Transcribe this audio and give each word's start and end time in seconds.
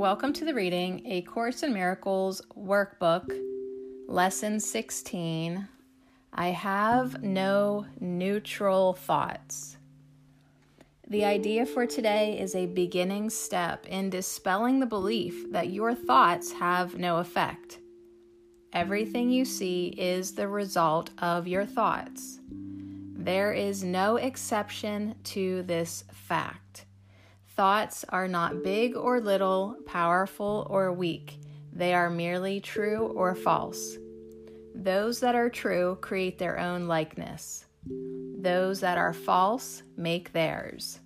Welcome 0.00 0.32
to 0.32 0.46
the 0.46 0.54
reading 0.54 1.02
A 1.04 1.20
Course 1.20 1.62
in 1.62 1.74
Miracles 1.74 2.40
workbook, 2.58 3.38
lesson 4.08 4.58
16. 4.58 5.68
I 6.32 6.46
have 6.46 7.22
no 7.22 7.84
neutral 8.00 8.94
thoughts. 8.94 9.76
The 11.06 11.26
idea 11.26 11.66
for 11.66 11.84
today 11.84 12.40
is 12.40 12.54
a 12.54 12.64
beginning 12.64 13.28
step 13.28 13.84
in 13.88 14.08
dispelling 14.08 14.80
the 14.80 14.86
belief 14.86 15.52
that 15.52 15.68
your 15.68 15.94
thoughts 15.94 16.50
have 16.52 16.96
no 16.96 17.18
effect. 17.18 17.78
Everything 18.72 19.28
you 19.28 19.44
see 19.44 19.88
is 19.98 20.32
the 20.32 20.48
result 20.48 21.10
of 21.18 21.46
your 21.46 21.66
thoughts. 21.66 22.40
There 22.48 23.52
is 23.52 23.84
no 23.84 24.16
exception 24.16 25.16
to 25.24 25.62
this 25.64 26.04
fact. 26.10 26.86
Thoughts 27.60 28.06
are 28.08 28.26
not 28.26 28.62
big 28.62 28.96
or 28.96 29.20
little, 29.20 29.76
powerful 29.84 30.66
or 30.70 30.94
weak. 30.94 31.38
They 31.74 31.92
are 31.92 32.08
merely 32.08 32.58
true 32.58 33.12
or 33.14 33.34
false. 33.34 33.98
Those 34.74 35.20
that 35.20 35.34
are 35.34 35.50
true 35.50 35.98
create 36.00 36.38
their 36.38 36.58
own 36.58 36.86
likeness. 36.86 37.66
Those 37.84 38.80
that 38.80 38.96
are 38.96 39.12
false 39.12 39.82
make 39.98 40.32
theirs. 40.32 41.00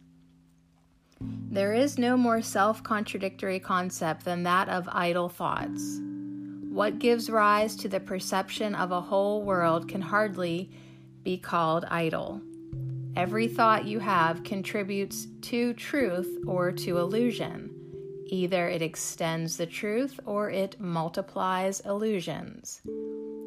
There 1.20 1.74
is 1.74 1.98
no 1.98 2.16
more 2.16 2.40
self 2.40 2.84
contradictory 2.84 3.58
concept 3.58 4.24
than 4.24 4.44
that 4.44 4.68
of 4.68 4.88
idle 4.92 5.28
thoughts. 5.28 5.98
What 6.70 7.00
gives 7.00 7.28
rise 7.28 7.74
to 7.78 7.88
the 7.88 7.98
perception 7.98 8.76
of 8.76 8.92
a 8.92 9.00
whole 9.00 9.42
world 9.42 9.88
can 9.88 10.02
hardly 10.02 10.70
be 11.24 11.36
called 11.36 11.84
idle. 11.86 12.40
Every 13.16 13.46
thought 13.46 13.84
you 13.84 14.00
have 14.00 14.42
contributes 14.42 15.28
to 15.42 15.72
truth 15.74 16.38
or 16.46 16.72
to 16.72 16.98
illusion. 16.98 17.70
Either 18.26 18.68
it 18.68 18.82
extends 18.82 19.56
the 19.56 19.66
truth 19.66 20.18
or 20.26 20.50
it 20.50 20.80
multiplies 20.80 21.78
illusions. 21.80 22.80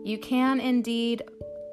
You 0.05 0.17
can 0.21 0.61
indeed 0.61 1.23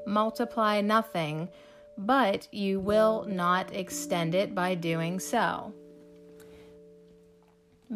multiply 0.09 0.81
nothing, 0.81 1.49
but 1.97 2.49
you 2.51 2.81
will 2.81 3.27
not 3.29 3.73
extend 3.73 4.35
it 4.35 4.57
by 4.57 4.75
doing 4.75 5.21
so. 5.21 5.73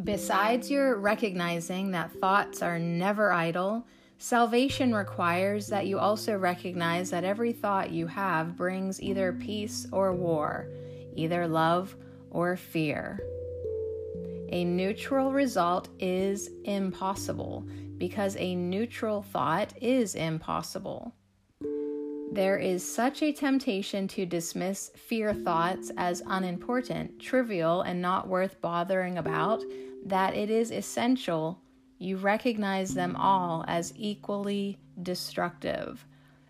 Besides 0.04 0.70
your 0.70 0.96
recognizing 0.96 1.90
that 1.90 2.12
thoughts 2.12 2.62
are 2.62 2.78
never 2.78 3.32
idle, 3.32 3.84
Salvation 4.20 4.92
requires 4.92 5.68
that 5.68 5.86
you 5.86 5.96
also 5.96 6.36
recognize 6.36 7.08
that 7.10 7.22
every 7.22 7.52
thought 7.52 7.92
you 7.92 8.08
have 8.08 8.56
brings 8.56 9.00
either 9.00 9.32
peace 9.32 9.86
or 9.92 10.12
war, 10.12 10.66
either 11.14 11.46
love 11.46 11.94
or 12.30 12.56
fear. 12.56 13.20
A 14.48 14.64
neutral 14.64 15.30
result 15.30 15.88
is 16.00 16.50
impossible 16.64 17.64
because 17.96 18.36
a 18.36 18.56
neutral 18.56 19.22
thought 19.22 19.72
is 19.80 20.16
impossible. 20.16 21.14
There 22.32 22.58
is 22.58 22.86
such 22.86 23.22
a 23.22 23.32
temptation 23.32 24.08
to 24.08 24.26
dismiss 24.26 24.90
fear 24.96 25.32
thoughts 25.32 25.92
as 25.96 26.24
unimportant, 26.26 27.20
trivial, 27.20 27.82
and 27.82 28.02
not 28.02 28.26
worth 28.26 28.60
bothering 28.60 29.16
about 29.16 29.62
that 30.06 30.34
it 30.34 30.50
is 30.50 30.72
essential 30.72 31.60
you 31.98 32.16
recognize 32.16 32.94
them 32.94 33.16
all 33.16 33.64
as 33.66 33.92
equally 33.96 34.78
destructive, 35.02 36.06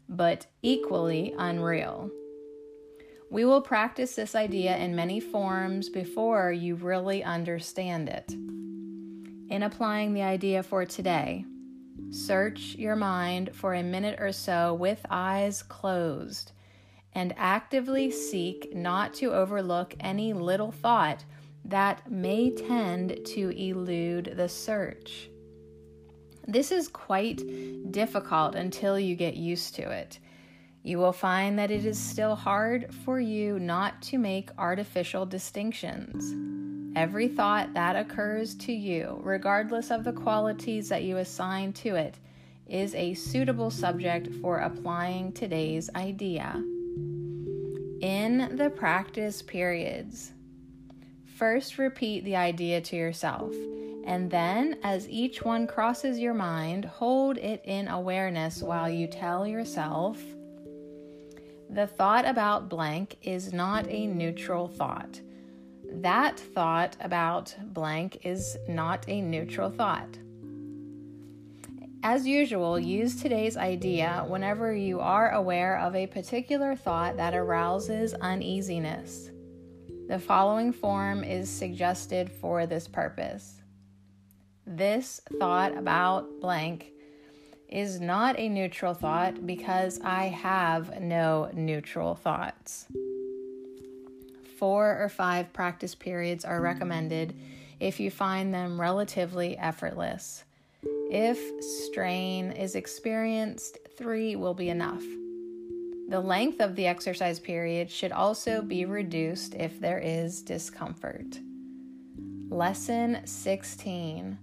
but 0.09 0.47
equally 0.63 1.35
unreal. 1.39 2.11
We 3.31 3.45
will 3.45 3.61
practice 3.61 4.15
this 4.15 4.35
idea 4.35 4.77
in 4.77 4.97
many 4.97 5.21
forms 5.21 5.89
before 5.89 6.51
you 6.51 6.77
really 6.77 7.23
understand 7.23 8.09
it. 8.09 8.33
In 9.51 9.63
applying 9.63 10.15
the 10.15 10.23
idea 10.23 10.63
for 10.63 10.85
today, 10.85 11.45
search 12.11 12.75
your 12.78 12.97
mind 12.97 13.55
for 13.55 13.75
a 13.75 13.83
minute 13.83 14.19
or 14.21 14.33
so 14.33 14.75
with 14.75 15.05
eyes 15.11 15.62
closed 15.62 16.53
and 17.15 17.34
actively 17.37 18.11
seek 18.11 18.75
not 18.75 19.15
to 19.15 19.33
overlook 19.33 19.95
any 20.01 20.33
little 20.33 20.72
thought 20.72 21.25
that 21.65 22.11
may 22.11 22.51
tend 22.51 23.19
to 23.27 23.51
elude 23.51 24.34
the 24.37 24.49
search. 24.49 25.28
This 26.48 26.72
is 26.72 26.88
quite 26.88 27.42
difficult 27.92 28.54
until 28.54 28.98
you 28.98 29.14
get 29.16 29.36
used 29.36 29.75
to 29.75 29.91
it. 29.91 30.19
You 30.82 30.97
will 30.97 31.12
find 31.12 31.59
that 31.59 31.70
it 31.70 31.84
is 31.84 31.98
still 31.98 32.34
hard 32.34 32.94
for 33.04 33.20
you 33.20 33.59
not 33.59 34.00
to 34.04 34.16
make 34.16 34.48
artificial 34.56 35.26
distinctions. 35.26 36.34
Every 36.97 37.28
thought 37.28 37.75
that 37.75 37.97
occurs 37.97 38.54
to 38.54 38.72
you, 38.72 39.20
regardless 39.22 39.91
of 39.91 40.04
the 40.04 40.12
qualities 40.14 40.88
that 40.88 41.03
you 41.03 41.19
assign 41.19 41.75
to 41.75 41.97
it, 41.97 42.19
is 42.66 42.94
a 42.94 43.12
suitable 43.12 43.70
subject 43.70 44.28
for 44.41 44.60
applying 44.60 45.32
today's 45.32 45.91
idea. 45.94 46.54
In 48.00 48.56
the 48.56 48.72
practice 48.75 49.42
periods, 49.42 50.32
first 51.26 51.76
repeat 51.76 52.25
the 52.25 52.36
idea 52.36 52.80
to 52.80 52.97
yourself 52.97 53.53
and 54.04 54.31
then, 54.31 54.78
as 54.82 55.09
each 55.09 55.42
one 55.42 55.66
crosses 55.66 56.19
your 56.19 56.34
mind, 56.34 56.84
hold 56.84 57.36
it 57.38 57.62
in 57.64 57.88
awareness 57.88 58.62
while 58.62 58.88
you 58.88 59.06
tell 59.06 59.47
yourself 59.47 60.19
the 61.70 61.86
thought 61.86 62.26
about 62.26 62.70
blank 62.70 63.19
is 63.20 63.53
not 63.53 63.86
a 63.88 64.06
neutral 64.06 64.69
thought. 64.69 65.20
That 65.91 66.41
thought 66.41 66.97
about 67.00 67.54
blank 67.62 68.20
is 68.25 68.56
not 68.66 69.04
a 69.06 69.20
neutral 69.20 69.70
thought. 69.70 70.19
As 72.03 72.26
usual, 72.26 72.78
use 72.78 73.20
today's 73.20 73.59
idea 73.59 74.25
whenever 74.28 74.75
you 74.75 75.00
are 75.00 75.32
aware 75.32 75.78
of 75.78 75.94
a 75.94 76.06
particular 76.06 76.75
thought 76.75 77.19
that 77.19 77.34
arouses 77.34 78.15
uneasiness. 78.15 79.30
The 80.09 80.19
following 80.19 80.72
form 80.72 81.22
is 81.22 81.50
suggested 81.50 82.30
for 82.30 82.66
this 82.66 82.88
purpose. 82.88 83.58
This 84.71 85.23
thought 85.39 85.79
about 85.79 86.43
blank 86.43 86.93
is 87.71 88.03
not 88.03 88.39
a 88.39 88.51
neutral 88.51 88.93
thought 88.93 89.47
because 89.47 89.99
I 90.05 90.25
have 90.25 91.01
no 91.01 91.49
neutral 91.55 92.15
thoughts. 92.15 92.84
Four 94.59 95.03
or 95.03 95.09
five 95.09 95.55
practice 95.55 95.95
periods 95.95 96.45
are 96.45 96.61
recommended 96.61 97.34
if 97.81 97.99
you 97.99 98.11
find 98.11 98.53
them 98.53 98.78
relatively 98.78 99.57
effortless. 99.57 100.45
If 101.11 101.41
strain 101.87 102.53
is 102.53 102.75
experienced, 102.75 103.78
three 103.97 104.37
will 104.37 104.55
be 104.55 104.69
enough. 104.69 105.03
The 106.11 106.21
length 106.21 106.61
of 106.61 106.77
the 106.77 106.87
exercise 106.87 107.41
period 107.41 107.91
should 107.91 108.12
also 108.12 108.61
be 108.61 108.84
reduced 108.84 109.55
if 109.55 109.81
there 109.81 109.99
is 109.99 110.43
discomfort. 110.43 111.39
Lesson 112.51 113.23
16 113.25 114.37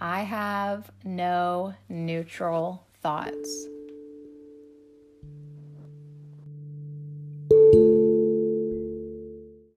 I 0.00 0.22
have 0.22 0.90
no 1.04 1.74
neutral 1.88 2.84
thoughts. 3.02 3.66